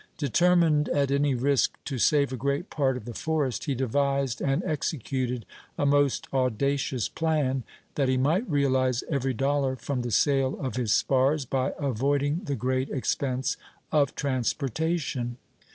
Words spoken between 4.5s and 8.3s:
executed a most audacious plan, that he